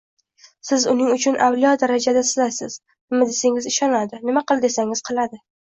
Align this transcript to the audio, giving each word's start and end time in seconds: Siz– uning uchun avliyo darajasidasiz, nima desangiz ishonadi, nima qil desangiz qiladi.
Siz– 0.69 0.85
uning 0.93 1.11
uchun 1.15 1.37
avliyo 1.47 1.75
darajasidasiz, 1.85 2.81
nima 3.15 3.31
desangiz 3.35 3.73
ishonadi, 3.75 4.25
nima 4.29 4.49
qil 4.53 4.67
desangiz 4.69 5.11
qiladi. 5.13 5.45